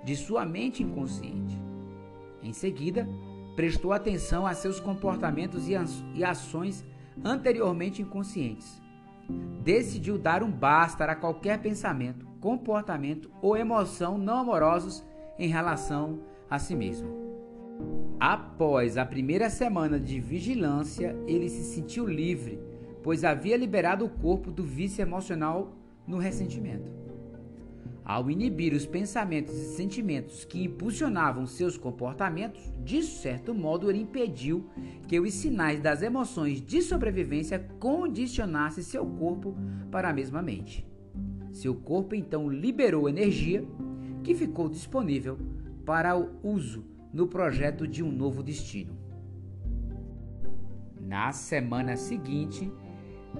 de 0.04 0.16
sua 0.16 0.46
mente 0.46 0.82
inconsciente. 0.82 1.62
Em 2.42 2.54
seguida, 2.54 3.08
prestou 3.58 3.92
atenção 3.92 4.48
a 4.48 4.54
seus 4.54 4.80
comportamentos 4.80 5.68
e 5.68 6.24
ações 6.24 6.86
anteriormente 7.24 8.02
inconscientes. 8.02 8.82
Decidiu 9.62 10.18
dar 10.18 10.42
um 10.42 10.50
basta 10.50 11.04
a 11.04 11.16
qualquer 11.16 11.60
pensamento, 11.60 12.26
comportamento 12.40 13.32
ou 13.42 13.56
emoção 13.56 14.18
não 14.18 14.40
amorosos 14.40 15.06
em 15.38 15.48
relação 15.48 16.20
a 16.50 16.58
si 16.58 16.76
mesmo. 16.76 17.08
Após 18.20 18.98
a 18.98 19.06
primeira 19.06 19.50
semana 19.50 20.00
de 20.00 20.20
vigilância, 20.20 21.16
ele 21.26 21.48
se 21.48 21.64
sentiu 21.64 22.06
livre, 22.06 22.60
pois 23.02 23.24
havia 23.24 23.56
liberado 23.56 24.04
o 24.04 24.10
corpo 24.10 24.52
do 24.52 24.64
vício 24.64 25.02
emocional 25.02 25.74
no 26.06 26.18
ressentimento. 26.18 27.00
Ao 28.04 28.30
inibir 28.30 28.74
os 28.74 28.88
pensamentos 28.88 29.54
e 29.54 29.76
sentimentos 29.76 30.44
que 30.44 30.64
impulsionavam 30.64 31.46
seus 31.46 31.78
comportamentos, 31.78 32.74
de 32.84 33.04
certo 33.04 33.54
modo 33.54 33.90
ele 33.90 34.02
impediu 34.02 34.68
que 35.08 35.20
os 35.20 35.32
sinais 35.36 35.80
das 35.80 36.02
emoções 36.02 36.60
de 36.60 36.82
sobrevivência 36.82 37.60
condicionassem 37.80 38.84
seu 38.84 39.06
corpo 39.06 39.56
para 39.92 40.10
a 40.10 40.14
mesma 40.14 40.42
mente. 40.42 40.90
Seu 41.52 41.76
corpo 41.76 42.16
então 42.16 42.50
liberou 42.50 43.10
energia 43.10 43.66
que 44.24 44.36
ficou 44.36 44.70
disponível 44.70 45.38
para 45.86 46.18
o 46.18 46.30
uso 46.44 46.84
no 47.12 47.28
projeto 47.28 47.88
de 47.88 48.04
um 48.04 48.12
novo 48.12 48.44
destino. 48.44 48.96
Na 51.02 51.32
semana 51.32 51.98
seguinte, 51.98 52.72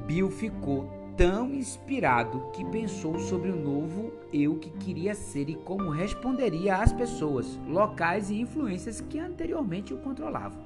Bill 0.08 0.32
ficou 0.32 0.90
tão 1.16 1.54
inspirado 1.54 2.50
que 2.54 2.64
pensou 2.66 3.20
sobre 3.20 3.52
o 3.52 3.56
novo 3.56 4.14
eu 4.32 4.58
que 4.58 4.70
queria 4.72 5.14
ser 5.14 5.50
e 5.50 5.56
como 5.56 5.90
responderia 5.90 6.78
às 6.78 6.94
pessoas, 6.94 7.60
locais 7.68 8.30
e 8.30 8.40
influências 8.40 9.02
que 9.02 9.20
anteriormente 9.20 9.94
o 9.94 9.98
controlavam. 9.98 10.64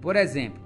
Por 0.00 0.16
exemplo, 0.16 0.62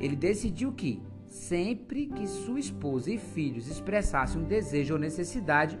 ele 0.00 0.16
decidiu 0.16 0.72
que, 0.72 1.00
sempre 1.34 2.06
que 2.06 2.28
sua 2.28 2.60
esposa 2.60 3.10
e 3.10 3.18
filhos 3.18 3.66
expressassem 3.66 4.40
um 4.40 4.44
desejo 4.44 4.94
ou 4.94 5.00
necessidade, 5.00 5.76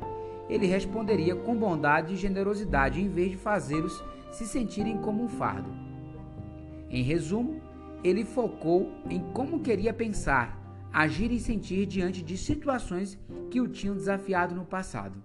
ele 0.48 0.66
responderia 0.66 1.36
com 1.36 1.56
bondade 1.56 2.12
e 2.12 2.16
generosidade 2.16 3.00
em 3.00 3.08
vez 3.08 3.30
de 3.30 3.36
fazê-los 3.36 4.02
se 4.32 4.44
sentirem 4.46 4.98
como 4.98 5.22
um 5.22 5.28
fardo. 5.28 5.70
Em 6.90 7.04
resumo, 7.04 7.62
ele 8.02 8.24
focou 8.24 8.90
em 9.08 9.20
como 9.32 9.60
queria 9.60 9.94
pensar, 9.94 10.60
agir 10.92 11.30
e 11.30 11.38
sentir 11.38 11.86
diante 11.86 12.20
de 12.20 12.36
situações 12.36 13.16
que 13.48 13.60
o 13.60 13.68
tinham 13.68 13.94
desafiado 13.94 14.56
no 14.56 14.64
passado. 14.64 15.22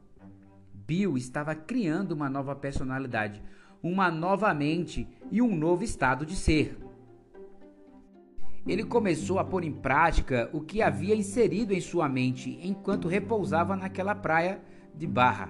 Bill 0.73 1.17
estava 1.17 1.55
criando 1.55 2.11
uma 2.11 2.29
nova 2.29 2.55
personalidade, 2.55 3.41
uma 3.81 4.11
nova 4.11 4.53
mente 4.53 5.07
e 5.31 5.41
um 5.41 5.55
novo 5.55 5.83
estado 5.83 6.23
de 6.23 6.35
ser. 6.35 6.88
Ele 8.67 8.83
começou 8.83 9.39
a 9.39 9.43
pôr 9.43 9.63
em 9.63 9.71
prática 9.71 10.49
o 10.53 10.61
que 10.61 10.81
havia 10.81 11.15
inserido 11.15 11.73
em 11.73 11.81
sua 11.81 12.07
mente 12.09 12.59
enquanto 12.61 13.07
repousava 13.07 13.75
naquela 13.75 14.13
praia 14.13 14.61
de 14.93 15.07
Barra. 15.07 15.49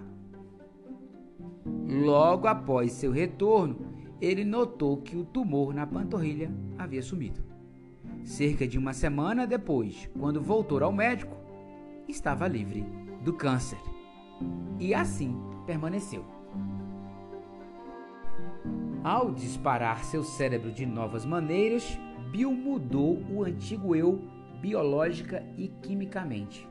Logo 1.88 2.48
após 2.48 2.92
seu 2.94 3.12
retorno, 3.12 3.94
ele 4.22 4.44
notou 4.44 4.98
que 4.98 5.16
o 5.16 5.26
tumor 5.26 5.74
na 5.74 5.88
panturrilha 5.88 6.52
havia 6.78 7.02
sumido. 7.02 7.42
Cerca 8.24 8.68
de 8.68 8.78
uma 8.78 8.94
semana 8.94 9.48
depois, 9.48 10.10
quando 10.20 10.42
voltou 10.42 10.84
ao 10.84 10.92
médico, 10.92 11.36
estava 12.08 12.48
livre 12.48 12.86
do 13.24 13.34
câncer. 13.34 13.80
E 14.80 14.94
assim 14.94 15.36
permaneceu. 15.66 16.24
Ao 19.04 19.32
disparar 19.32 20.04
seu 20.04 20.24
cérebro 20.24 20.72
de 20.72 20.86
novas 20.86 21.26
maneiras, 21.26 21.98
Bill 22.32 22.52
mudou 22.52 23.22
o 23.32 23.44
antigo 23.44 23.96
eu 23.96 24.22
biológica 24.62 25.44
e 25.58 25.68
quimicamente. 25.68 26.68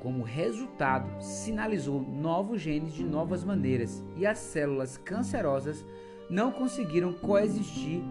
Como 0.00 0.22
resultado, 0.22 1.22
sinalizou 1.22 2.00
novos 2.00 2.60
genes 2.60 2.92
de 2.92 3.02
novas 3.02 3.42
maneiras 3.42 4.04
e 4.16 4.26
as 4.26 4.38
células 4.38 4.96
cancerosas 4.96 5.84
não 6.30 6.52
conseguiram 6.52 7.12
coexistir 7.12 8.02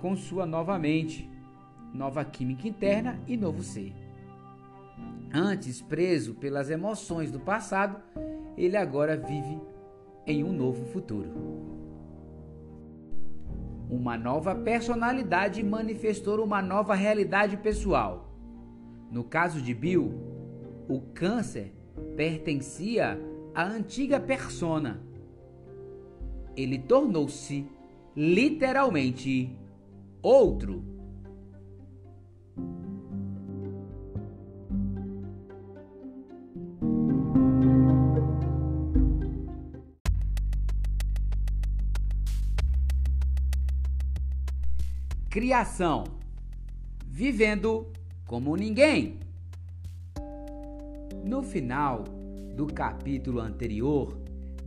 com 0.00 0.14
sua 0.14 0.46
nova 0.46 0.78
mente, 0.78 1.28
nova 1.92 2.24
química 2.24 2.68
interna 2.68 3.18
e 3.26 3.36
novo 3.36 3.62
ser. 3.62 3.92
Antes 5.32 5.80
preso 5.80 6.34
pelas 6.34 6.70
emoções 6.70 7.32
do 7.32 7.40
passado, 7.40 8.00
ele 8.56 8.76
agora 8.76 9.16
vive 9.16 9.60
em 10.26 10.44
um 10.44 10.52
novo 10.52 10.84
futuro. 10.86 11.73
Uma 13.94 14.18
nova 14.18 14.56
personalidade 14.56 15.62
manifestou 15.62 16.44
uma 16.44 16.60
nova 16.60 16.96
realidade 16.96 17.56
pessoal. 17.56 18.28
No 19.08 19.22
caso 19.22 19.62
de 19.62 19.72
Bill, 19.72 20.12
o 20.88 21.00
câncer 21.00 21.72
pertencia 22.16 23.16
à 23.54 23.62
antiga 23.64 24.18
persona. 24.18 25.00
Ele 26.56 26.76
tornou-se 26.76 27.68
literalmente 28.16 29.56
outro. 30.20 30.82
Criação 45.34 46.04
vivendo 47.04 47.88
como 48.24 48.54
ninguém. 48.54 49.18
No 51.24 51.42
final 51.42 52.04
do 52.54 52.68
capítulo 52.68 53.40
anterior, 53.40 54.16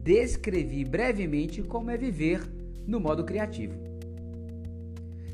descrevi 0.04 0.84
brevemente 0.84 1.64
como 1.64 1.90
é 1.90 1.96
viver 1.96 2.46
no 2.86 3.00
modo 3.00 3.24
criativo. 3.24 3.76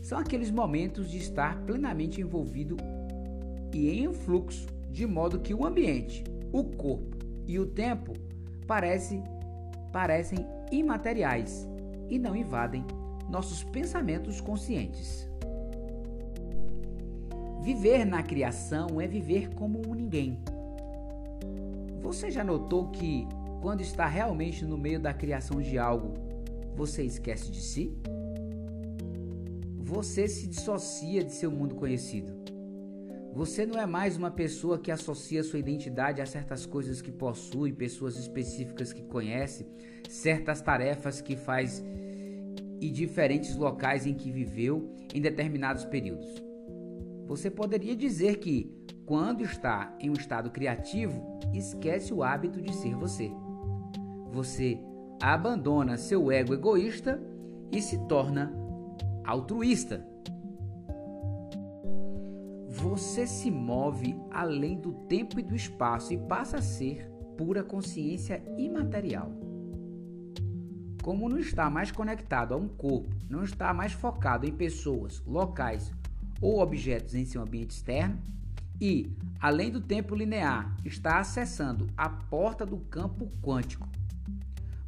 São 0.04 0.20
aqueles 0.20 0.52
momentos 0.52 1.10
de 1.10 1.18
estar 1.18 1.60
plenamente 1.64 2.22
envolvido 2.22 2.78
e 3.74 3.90
em 3.90 4.14
fluxo, 4.14 4.68
de 4.92 5.08
modo 5.08 5.40
que 5.40 5.52
o 5.52 5.66
ambiente, 5.66 6.24
o 6.52 6.64
corpo 6.64 7.18
e 7.48 7.58
o 7.58 7.66
tempo 7.66 8.14
parece, 8.68 9.20
parecem 9.92 10.46
imateriais 10.72 11.68
e 12.08 12.20
não 12.20 12.36
invadem 12.36 12.86
nossos 13.30 13.64
pensamentos 13.64 14.40
conscientes. 14.40 15.30
Viver 17.62 18.06
na 18.06 18.22
criação 18.22 19.00
é 19.00 19.08
viver 19.08 19.54
como 19.54 19.82
um 19.88 19.94
ninguém 19.94 20.44
você 22.04 22.30
já 22.30 22.44
notou 22.44 22.90
que 22.90 23.26
quando 23.62 23.80
está 23.82 24.06
realmente 24.06 24.66
no 24.66 24.78
meio 24.78 25.00
da 25.00 25.14
criação 25.14 25.62
de 25.62 25.80
algo, 25.80 26.14
você 26.76 27.02
esquece 27.02 27.50
de 27.50 27.62
si? 27.62 27.98
Você 29.78 30.28
se 30.28 30.46
dissocia 30.48 31.24
de 31.24 31.32
seu 31.32 31.50
mundo 31.50 31.76
conhecido. 31.76 32.34
Você 33.34 33.66
não 33.66 33.80
é 33.80 33.86
mais 33.86 34.18
uma 34.18 34.30
pessoa 34.30 34.78
que 34.78 34.92
associa 34.92 35.44
sua 35.44 35.60
identidade 35.60 36.22
a 36.22 36.26
certas 36.26 36.66
coisas 36.66 37.02
que 37.02 37.12
possui, 37.12 37.72
pessoas 37.72 38.18
específicas 38.18 38.92
que 38.94 39.04
conhece, 39.04 39.66
certas 40.08 40.62
tarefas 40.62 41.22
que 41.22 41.36
faz 41.36 41.84
e 42.84 42.92
diferentes 42.92 43.56
locais 43.56 44.06
em 44.06 44.14
que 44.14 44.30
viveu 44.30 44.94
em 45.14 45.22
determinados 45.22 45.86
períodos. 45.86 46.28
Você 47.26 47.50
poderia 47.50 47.96
dizer 47.96 48.38
que 48.40 48.70
quando 49.06 49.42
está 49.44 49.96
em 50.00 50.10
um 50.10 50.14
estado 50.14 50.52
criativo, 50.52 51.40
esquece 51.54 52.14
o 52.14 52.22
hábito 52.22 52.62
de 52.62 52.74
ser 52.76 52.96
você. 52.96 53.32
Você 54.32 54.80
abandona 55.22 55.98
seu 55.98 56.30
ego 56.32 56.54
egoísta 56.54 57.22
e 57.72 57.82
se 57.82 57.98
torna 58.08 58.54
altruísta. 59.24 60.06
você 62.84 63.26
se 63.26 63.50
move 63.50 64.14
além 64.30 64.78
do 64.78 64.92
tempo 65.08 65.40
e 65.40 65.44
do 65.44 65.56
espaço 65.56 66.14
e 66.14 66.18
passa 66.18 66.58
a 66.58 66.62
ser 66.62 67.10
pura 67.38 67.64
consciência 67.64 68.44
imaterial. 68.58 69.32
Como 71.04 71.28
não 71.28 71.38
está 71.38 71.70
mais 71.70 71.92
conectado 71.92 72.54
a 72.54 72.58
um 72.58 72.70
corpo, 72.70 73.14
não 73.30 73.44
está 73.44 73.74
mais 73.74 73.92
focado 73.92 74.48
em 74.48 74.54
pessoas, 74.54 75.22
locais 75.28 75.92
ou 76.40 76.62
objetos 76.62 77.14
em 77.14 77.26
seu 77.26 77.42
ambiente 77.42 77.72
externo, 77.72 78.18
e, 78.80 79.12
além 79.38 79.70
do 79.70 79.82
tempo 79.82 80.16
linear, 80.16 80.74
está 80.86 81.20
acessando 81.20 81.88
a 81.98 82.08
porta 82.08 82.66
do 82.66 82.78
campo 82.78 83.30
quântico, 83.42 83.86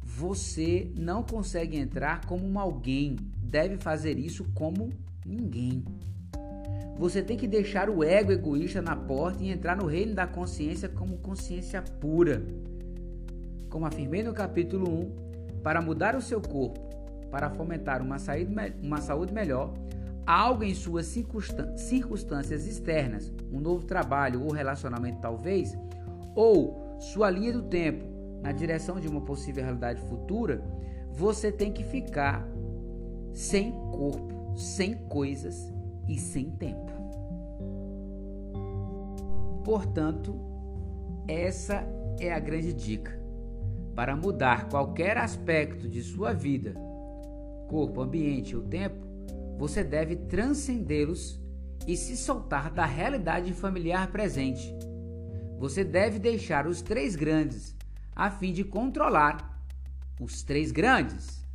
você 0.02 0.90
não 0.98 1.22
consegue 1.22 1.76
entrar 1.76 2.24
como 2.24 2.46
um 2.46 2.58
alguém, 2.58 3.16
deve 3.38 3.76
fazer 3.76 4.18
isso 4.18 4.42
como 4.54 4.88
ninguém. 5.24 5.84
Você 6.96 7.22
tem 7.22 7.36
que 7.36 7.46
deixar 7.46 7.90
o 7.90 8.02
ego 8.02 8.32
egoísta 8.32 8.80
na 8.80 8.96
porta 8.96 9.44
e 9.44 9.50
entrar 9.50 9.76
no 9.76 9.84
reino 9.84 10.14
da 10.14 10.26
consciência 10.26 10.88
como 10.88 11.18
consciência 11.18 11.82
pura. 11.82 12.42
Como 13.68 13.84
afirmei 13.84 14.22
no 14.22 14.32
capítulo 14.32 14.88
1, 15.22 15.25
para 15.62 15.80
mudar 15.80 16.14
o 16.14 16.20
seu 16.20 16.40
corpo, 16.40 16.80
para 17.30 17.50
fomentar 17.50 18.02
uma, 18.02 18.16
uma 18.82 19.00
saúde 19.00 19.32
melhor, 19.32 19.72
algo 20.26 20.64
em 20.64 20.74
suas 20.74 21.06
circunstâncias 21.06 22.66
externas, 22.66 23.32
um 23.52 23.60
novo 23.60 23.86
trabalho 23.86 24.42
ou 24.42 24.52
relacionamento 24.52 25.20
talvez, 25.20 25.76
ou 26.34 26.96
sua 26.98 27.30
linha 27.30 27.52
do 27.52 27.62
tempo, 27.62 28.04
na 28.42 28.52
direção 28.52 29.00
de 29.00 29.08
uma 29.08 29.20
possível 29.20 29.62
realidade 29.62 30.00
futura, 30.02 30.62
você 31.12 31.50
tem 31.50 31.72
que 31.72 31.82
ficar 31.82 32.46
sem 33.32 33.72
corpo, 33.72 34.56
sem 34.56 34.94
coisas 34.94 35.72
e 36.08 36.18
sem 36.18 36.50
tempo. 36.50 36.92
Portanto, 39.64 40.38
essa 41.26 41.84
é 42.20 42.32
a 42.32 42.38
grande 42.38 42.72
dica. 42.72 43.18
Para 43.96 44.14
mudar 44.14 44.68
qualquer 44.68 45.16
aspecto 45.16 45.88
de 45.88 46.02
sua 46.02 46.34
vida, 46.34 46.74
corpo, 47.66 48.02
ambiente 48.02 48.54
ou 48.54 48.62
tempo, 48.62 49.06
você 49.56 49.82
deve 49.82 50.16
transcendê-los 50.16 51.40
e 51.86 51.96
se 51.96 52.14
soltar 52.14 52.70
da 52.70 52.84
realidade 52.84 53.54
familiar 53.54 54.12
presente. 54.12 54.70
Você 55.58 55.82
deve 55.82 56.18
deixar 56.18 56.66
os 56.66 56.82
três 56.82 57.16
grandes 57.16 57.74
a 58.14 58.30
fim 58.30 58.52
de 58.52 58.64
controlar 58.64 59.64
os 60.20 60.42
três 60.42 60.70
grandes. 60.70 61.45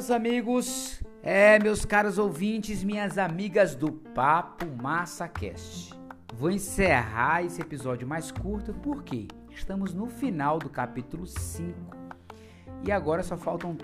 Meus 0.00 0.10
amigos, 0.10 1.02
é, 1.22 1.58
meus 1.58 1.84
caros 1.84 2.16
ouvintes, 2.16 2.82
minhas 2.82 3.18
amigas 3.18 3.74
do 3.74 3.92
Papo 3.92 4.64
Massa 4.82 5.28
Cast. 5.28 5.94
Vou 6.34 6.50
encerrar 6.50 7.44
esse 7.44 7.60
episódio 7.60 8.08
mais 8.08 8.32
curto 8.32 8.72
porque 8.72 9.28
estamos 9.50 9.92
no 9.92 10.06
final 10.06 10.58
do 10.58 10.70
capítulo 10.70 11.26
5 11.26 11.74
e 12.82 12.90
agora 12.90 13.22
só 13.22 13.36
faltam 13.36 13.76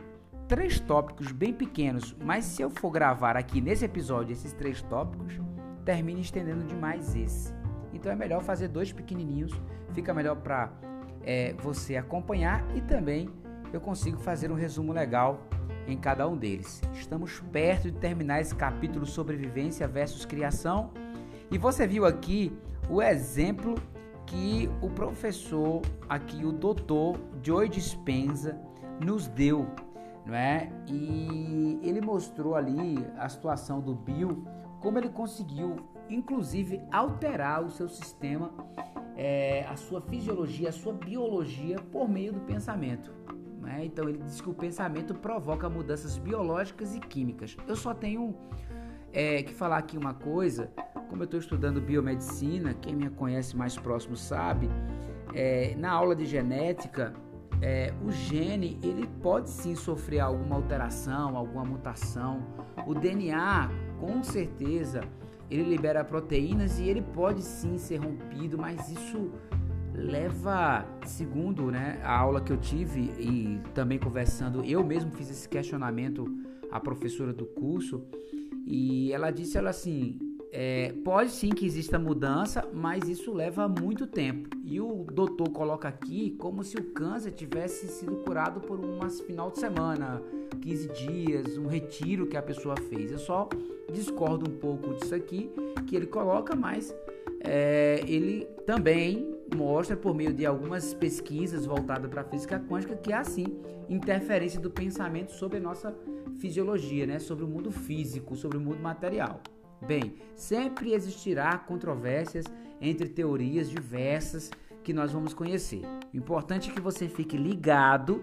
três 0.48 0.80
tópicos 0.80 1.30
bem 1.32 1.52
pequenos, 1.52 2.16
mas 2.24 2.46
se 2.46 2.62
eu 2.62 2.70
for 2.70 2.90
gravar 2.90 3.36
aqui 3.36 3.60
nesse 3.60 3.84
episódio 3.84 4.32
esses 4.32 4.54
três 4.54 4.80
tópicos, 4.80 5.38
termina 5.84 6.20
estendendo 6.20 6.64
demais 6.64 7.14
esse. 7.14 7.52
Então 7.92 8.10
é 8.10 8.16
melhor 8.16 8.42
fazer 8.42 8.68
dois 8.68 8.90
pequenininhos, 8.90 9.52
fica 9.92 10.14
melhor 10.14 10.36
para 10.36 10.72
é, 11.22 11.52
você 11.58 11.94
acompanhar 11.94 12.64
e 12.74 12.80
também 12.80 13.28
eu 13.70 13.82
consigo 13.82 14.16
fazer 14.16 14.50
um 14.50 14.54
resumo 14.54 14.94
legal 14.94 15.46
em 15.86 15.96
cada 15.96 16.28
um 16.28 16.36
deles. 16.36 16.80
Estamos 16.94 17.40
perto 17.52 17.90
de 17.90 17.98
terminar 17.98 18.40
esse 18.40 18.54
capítulo 18.54 19.06
sobrevivência 19.06 19.86
versus 19.86 20.24
criação 20.24 20.90
e 21.50 21.58
você 21.58 21.86
viu 21.86 22.04
aqui 22.04 22.52
o 22.88 23.00
exemplo 23.00 23.74
que 24.26 24.68
o 24.82 24.90
professor 24.90 25.82
aqui, 26.08 26.44
o 26.44 26.52
doutor 26.52 27.18
Joy 27.42 27.68
Dispenza, 27.68 28.58
nos 29.00 29.28
deu 29.28 29.66
não 30.26 30.34
é? 30.34 30.68
E 30.88 31.78
ele 31.82 32.00
mostrou 32.00 32.56
ali 32.56 32.96
a 33.16 33.28
situação 33.28 33.80
do 33.80 33.94
Bill, 33.94 34.44
como 34.80 34.98
ele 34.98 35.08
conseguiu, 35.08 35.76
inclusive, 36.10 36.82
alterar 36.90 37.64
o 37.64 37.70
seu 37.70 37.88
sistema, 37.88 38.50
é, 39.16 39.64
a 39.68 39.76
sua 39.76 40.00
fisiologia, 40.00 40.68
a 40.68 40.72
sua 40.72 40.92
biologia 40.92 41.78
por 41.92 42.08
meio 42.08 42.32
do 42.32 42.40
pensamento. 42.40 43.14
É? 43.66 43.84
Então 43.84 44.08
ele 44.08 44.18
diz 44.18 44.40
que 44.40 44.48
o 44.48 44.54
pensamento 44.54 45.14
provoca 45.14 45.68
mudanças 45.68 46.16
biológicas 46.18 46.94
e 46.94 47.00
químicas. 47.00 47.56
Eu 47.66 47.76
só 47.76 47.92
tenho 47.92 48.34
é, 49.12 49.42
que 49.42 49.52
falar 49.52 49.78
aqui 49.78 49.96
uma 49.96 50.14
coisa, 50.14 50.70
como 51.08 51.22
eu 51.22 51.24
estou 51.24 51.40
estudando 51.40 51.80
biomedicina, 51.80 52.74
quem 52.74 52.94
me 52.94 53.10
conhece 53.10 53.56
mais 53.56 53.76
próximo 53.76 54.16
sabe, 54.16 54.68
é, 55.34 55.74
na 55.76 55.90
aula 55.90 56.14
de 56.14 56.24
genética 56.24 57.14
é, 57.62 57.92
o 58.04 58.10
gene 58.10 58.78
ele 58.82 59.06
pode 59.22 59.48
sim 59.48 59.74
sofrer 59.74 60.20
alguma 60.20 60.56
alteração, 60.56 61.36
alguma 61.36 61.64
mutação. 61.64 62.42
O 62.86 62.94
DNA, 62.94 63.70
com 63.98 64.22
certeza, 64.22 65.00
ele 65.50 65.62
libera 65.62 66.04
proteínas 66.04 66.78
e 66.78 66.88
ele 66.88 67.02
pode 67.02 67.42
sim 67.42 67.78
ser 67.78 67.96
rompido, 67.96 68.58
mas 68.58 68.90
isso 68.90 69.30
leva, 69.96 70.86
segundo 71.04 71.70
né, 71.70 72.00
a 72.04 72.18
aula 72.18 72.40
que 72.40 72.52
eu 72.52 72.56
tive 72.56 73.12
e 73.18 73.60
também 73.74 73.98
conversando, 73.98 74.64
eu 74.64 74.84
mesmo 74.84 75.10
fiz 75.12 75.30
esse 75.30 75.48
questionamento 75.48 76.24
à 76.70 76.78
professora 76.78 77.32
do 77.32 77.46
curso 77.46 78.04
e 78.66 79.12
ela 79.12 79.30
disse 79.30 79.56
ela 79.56 79.70
assim, 79.70 80.18
é, 80.52 80.92
pode 81.04 81.30
sim 81.30 81.50
que 81.50 81.64
exista 81.64 81.98
mudança, 81.98 82.68
mas 82.72 83.08
isso 83.08 83.32
leva 83.32 83.68
muito 83.68 84.06
tempo. 84.06 84.48
E 84.64 84.80
o 84.80 85.04
doutor 85.04 85.50
coloca 85.50 85.86
aqui 85.86 86.30
como 86.38 86.64
se 86.64 86.76
o 86.76 86.84
câncer 86.92 87.32
tivesse 87.32 87.86
sido 87.88 88.16
curado 88.16 88.60
por 88.60 88.80
um 88.80 88.98
final 89.26 89.50
de 89.50 89.58
semana, 89.58 90.22
15 90.60 90.88
dias, 90.88 91.58
um 91.58 91.66
retiro 91.66 92.26
que 92.26 92.36
a 92.36 92.42
pessoa 92.42 92.74
fez. 92.88 93.12
Eu 93.12 93.18
só 93.18 93.48
discordo 93.92 94.50
um 94.50 94.54
pouco 94.54 94.94
disso 94.94 95.14
aqui 95.14 95.50
que 95.86 95.94
ele 95.94 96.06
coloca, 96.06 96.56
mas 96.56 96.94
é, 97.40 98.02
ele 98.06 98.44
também 98.66 99.35
mostra 99.54 99.96
por 99.96 100.14
meio 100.14 100.32
de 100.32 100.44
algumas 100.44 100.92
pesquisas 100.94 101.66
voltadas 101.66 102.10
para 102.10 102.22
a 102.22 102.24
física 102.24 102.58
quântica 102.58 102.96
que 102.96 103.12
há 103.12 103.22
sim 103.22 103.46
interferência 103.88 104.60
do 104.60 104.70
pensamento 104.70 105.32
sobre 105.32 105.58
a 105.58 105.60
nossa 105.60 105.94
fisiologia, 106.38 107.06
né? 107.06 107.18
sobre 107.18 107.44
o 107.44 107.48
mundo 107.48 107.70
físico, 107.70 108.34
sobre 108.36 108.58
o 108.58 108.60
mundo 108.60 108.80
material. 108.80 109.40
Bem, 109.86 110.14
sempre 110.34 110.92
existirá 110.92 111.56
controvérsias 111.58 112.46
entre 112.80 113.08
teorias 113.08 113.68
diversas 113.70 114.50
que 114.82 114.92
nós 114.92 115.12
vamos 115.12 115.34
conhecer. 115.34 115.82
O 116.12 116.16
importante 116.16 116.70
é 116.70 116.72
que 116.72 116.80
você 116.80 117.08
fique 117.08 117.36
ligado 117.36 118.22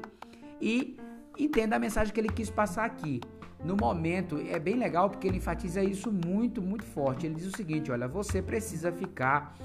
e 0.62 0.98
entenda 1.38 1.76
a 1.76 1.80
mensagem 1.80 2.14
que 2.14 2.20
ele 2.20 2.30
quis 2.30 2.50
passar 2.50 2.86
aqui. 2.86 3.22
No 3.64 3.78
momento, 3.78 4.38
é 4.38 4.60
bem 4.60 4.76
legal 4.76 5.10
porque 5.10 5.28
ele 5.28 5.38
enfatiza 5.38 5.82
isso 5.82 6.12
muito, 6.12 6.62
muito 6.62 6.84
forte. 6.84 7.26
Ele 7.26 7.36
diz 7.36 7.48
o 7.48 7.56
seguinte: 7.56 7.92
olha, 7.92 8.08
você 8.08 8.42
precisa 8.42 8.92
ficar 8.92 9.56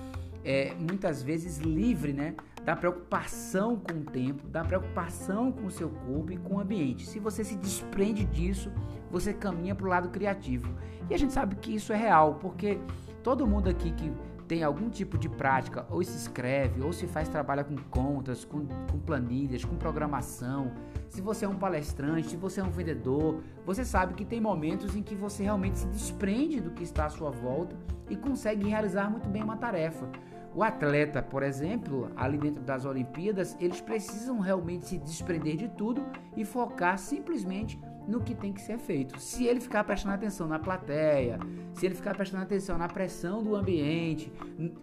é, 0.45 0.75
muitas 0.75 1.23
vezes 1.23 1.59
livre, 1.59 2.13
né? 2.13 2.35
Da 2.65 2.77
preocupação 2.77 3.77
com 3.77 4.01
o 4.01 4.05
tempo, 4.05 4.47
da 4.49 4.65
preocupação 4.65 5.51
com 5.51 5.67
o 5.67 5.71
seu 5.71 5.89
corpo 5.89 6.33
e 6.33 6.37
com 6.37 6.57
o 6.57 6.61
ambiente. 6.61 7.07
Se 7.07 7.19
você 7.19 7.43
se 7.43 7.57
desprende 7.57 8.25
disso, 8.25 8.71
você 9.11 9.33
caminha 9.33 9.75
para 9.75 9.87
o 9.87 9.89
lado 9.89 10.09
criativo. 10.11 10.75
E 11.09 11.15
a 11.15 11.19
gente 11.19 11.33
sabe 11.33 11.57
que 11.57 11.75
isso 11.75 11.93
é 11.93 11.97
real, 11.97 12.35
porque 12.35 12.79
todo 13.23 13.47
mundo 13.47 13.69
aqui 13.69 13.91
que 13.93 14.13
tem 14.49 14.65
algum 14.65 14.89
tipo 14.89 15.19
de 15.19 15.29
prática, 15.29 15.87
ou 15.91 16.03
se 16.03 16.17
escreve, 16.17 16.81
ou 16.81 16.91
se 16.91 17.07
faz 17.07 17.29
trabalha 17.29 17.63
com 17.63 17.77
contas, 17.77 18.47
com, 18.47 18.67
com, 18.91 18.99
planilhas, 18.99 19.63
com 19.63 19.77
programação, 19.77 20.73
se 21.11 21.21
você 21.21 21.45
é 21.45 21.49
um 21.49 21.57
palestrante, 21.57 22.29
se 22.29 22.37
você 22.37 22.61
é 22.61 22.65
um 22.65 22.71
vendedor, 22.71 23.43
você 23.65 23.85
sabe 23.85 24.15
que 24.15 24.25
tem 24.25 24.41
momentos 24.41 24.97
em 24.97 25.03
que 25.03 25.15
você 25.15 25.43
realmente 25.43 25.79
se 25.79 25.87
desprende 25.87 26.61
do 26.61 26.71
que 26.71 26.83
está 26.83 27.07
à 27.07 27.11
sua 27.11 27.31
volta 27.31 27.77
e 28.09 28.17
consegue 28.17 28.69
realizar 28.69 29.11
muito 29.11 29.29
bem 29.29 29.43
uma 29.43 29.57
tarefa. 29.57 30.09
O 30.55 30.63
atleta, 30.63 31.23
por 31.23 31.43
exemplo, 31.43 32.11
ali 32.17 32.39
dentro 32.39 32.63
das 32.63 32.87
Olimpíadas, 32.87 33.57
eles 33.61 33.81
precisam 33.81 34.41
realmente 34.41 34.87
se 34.87 34.99
desprender 34.99 35.57
de 35.57 35.69
tudo 35.69 36.05
e 36.37 36.45
focar 36.45 36.99
simplesmente 36.99 37.79
no 38.09 38.21
que 38.21 38.35
tem 38.35 38.55
que 38.55 38.61
ser 38.63 38.79
feito. 38.79 39.21
Se 39.21 39.45
ele 39.45 39.61
ficar 39.61 39.85
prestando 39.85 40.15
atenção 40.15 40.49
na 40.49 40.59
plateia, 40.59 41.39
se 41.75 41.85
ele 41.85 41.95
ficar 41.95 42.17
prestando 42.17 42.43
atenção 42.43 42.79
na 42.79 42.89
pressão 42.89 43.43
do 43.43 43.55
ambiente, 43.55 44.33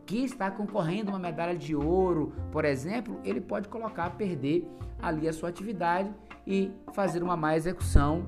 que 0.05 0.23
está 0.23 0.51
concorrendo 0.51 1.09
uma 1.09 1.17
medalha 1.17 1.57
de 1.57 1.75
ouro, 1.75 2.31
por 2.51 2.63
exemplo, 2.63 3.19
ele 3.23 3.41
pode 3.41 3.67
colocar 3.67 4.05
a 4.05 4.09
perder 4.11 4.69
ali 5.01 5.27
a 5.27 5.33
sua 5.33 5.49
atividade 5.49 6.13
e 6.45 6.71
fazer 6.93 7.23
uma 7.23 7.35
má 7.35 7.57
execução 7.57 8.23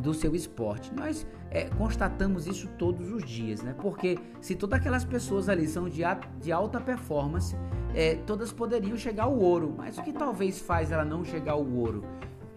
do 0.00 0.14
seu 0.14 0.34
esporte. 0.34 0.94
Nós 0.94 1.26
é, 1.50 1.68
constatamos 1.76 2.46
isso 2.46 2.68
todos 2.78 3.12
os 3.12 3.22
dias, 3.22 3.62
né? 3.62 3.74
Porque 3.78 4.18
se 4.40 4.54
todas 4.54 4.80
aquelas 4.80 5.04
pessoas 5.04 5.48
ali 5.48 5.66
são 5.66 5.90
de, 5.90 6.02
de 6.40 6.52
alta 6.52 6.80
performance, 6.80 7.54
é, 7.94 8.14
todas 8.26 8.50
poderiam 8.52 8.96
chegar 8.96 9.24
ao 9.24 9.38
ouro, 9.38 9.74
mas 9.76 9.98
o 9.98 10.02
que 10.02 10.12
talvez 10.12 10.58
faz 10.58 10.90
ela 10.90 11.04
não 11.04 11.22
chegar 11.22 11.52
ao 11.52 11.66
ouro 11.66 12.02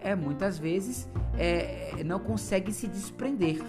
é 0.00 0.14
muitas 0.14 0.58
vezes 0.58 1.08
é, 1.38 2.02
não 2.04 2.18
consegue 2.18 2.72
se 2.72 2.86
desprender, 2.86 3.62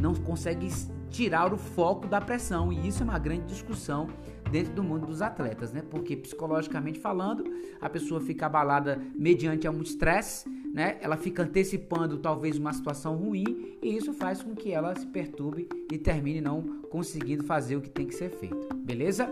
não 0.00 0.14
consegue 0.14 0.68
tirar 1.10 1.52
o 1.52 1.58
foco 1.58 2.06
da 2.06 2.20
pressão 2.20 2.72
e 2.72 2.86
isso 2.86 3.02
é 3.02 3.04
uma 3.04 3.18
grande 3.18 3.46
discussão 3.46 4.08
dentro 4.50 4.72
do 4.72 4.82
mundo 4.82 5.06
dos 5.06 5.22
atletas, 5.22 5.72
né? 5.72 5.82
Porque 5.90 6.16
psicologicamente 6.16 6.98
falando, 6.98 7.44
a 7.80 7.88
pessoa 7.88 8.20
fica 8.20 8.46
abalada 8.46 9.00
mediante 9.14 9.68
um 9.68 9.80
estresse, 9.80 10.48
né? 10.72 10.98
Ela 11.00 11.16
fica 11.16 11.42
antecipando 11.42 12.18
talvez 12.18 12.58
uma 12.58 12.72
situação 12.72 13.16
ruim 13.16 13.76
e 13.82 13.96
isso 13.96 14.12
faz 14.12 14.42
com 14.42 14.54
que 14.54 14.72
ela 14.72 14.94
se 14.94 15.06
perturbe 15.06 15.68
e 15.90 15.98
termine 15.98 16.40
não 16.40 16.80
conseguindo 16.90 17.44
fazer 17.44 17.76
o 17.76 17.80
que 17.80 17.90
tem 17.90 18.06
que 18.06 18.14
ser 18.14 18.30
feito. 18.30 18.74
Beleza? 18.74 19.28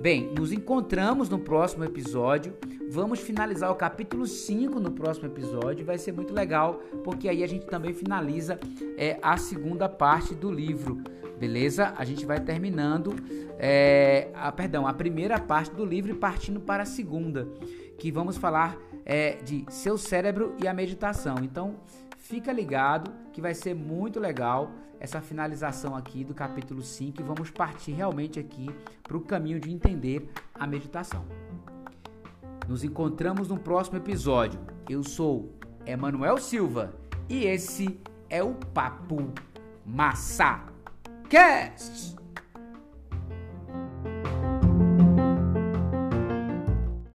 Bem, 0.00 0.30
nos 0.34 0.52
encontramos 0.52 1.30
no 1.30 1.38
próximo 1.38 1.82
episódio. 1.82 2.54
Vamos 2.90 3.18
finalizar 3.18 3.70
o 3.70 3.74
capítulo 3.74 4.26
5 4.26 4.78
no 4.78 4.92
próximo 4.92 5.26
episódio. 5.26 5.86
Vai 5.86 5.96
ser 5.96 6.12
muito 6.12 6.34
legal, 6.34 6.82
porque 7.02 7.28
aí 7.28 7.42
a 7.42 7.46
gente 7.46 7.66
também 7.66 7.94
finaliza 7.94 8.60
é, 8.98 9.18
a 9.22 9.38
segunda 9.38 9.88
parte 9.88 10.34
do 10.34 10.52
livro. 10.52 11.02
Beleza? 11.38 11.94
A 11.96 12.04
gente 12.04 12.26
vai 12.26 12.38
terminando, 12.38 13.14
é, 13.58 14.28
a, 14.34 14.52
perdão, 14.52 14.86
a 14.86 14.92
primeira 14.92 15.40
parte 15.40 15.74
do 15.74 15.84
livro 15.84 16.12
e 16.12 16.14
partindo 16.14 16.60
para 16.60 16.82
a 16.82 16.86
segunda, 16.86 17.48
que 17.98 18.12
vamos 18.12 18.36
falar 18.36 18.76
é, 19.04 19.36
de 19.36 19.64
seu 19.70 19.96
cérebro 19.96 20.54
e 20.62 20.68
a 20.68 20.74
meditação. 20.74 21.36
Então, 21.42 21.76
fica 22.18 22.52
ligado 22.52 23.10
que 23.32 23.40
vai 23.40 23.54
ser 23.54 23.74
muito 23.74 24.20
legal 24.20 24.70
essa 24.98 25.20
finalização 25.20 25.94
aqui 25.94 26.24
do 26.24 26.34
capítulo 26.34 26.82
5 26.82 27.20
e 27.20 27.24
vamos 27.24 27.50
partir 27.50 27.92
realmente 27.92 28.38
aqui 28.38 28.68
para 29.02 29.16
o 29.16 29.20
caminho 29.20 29.60
de 29.60 29.70
entender 29.70 30.30
a 30.54 30.66
meditação. 30.66 31.24
Nos 32.68 32.82
encontramos 32.82 33.48
no 33.48 33.58
próximo 33.58 33.98
episódio. 33.98 34.60
Eu 34.88 35.04
sou 35.04 35.54
Emanuel 35.84 36.38
Silva 36.38 36.94
e 37.28 37.44
esse 37.44 38.00
é 38.28 38.42
o 38.42 38.54
Papo 38.54 39.32
Massa 39.84 40.64
Cast. 41.28 42.25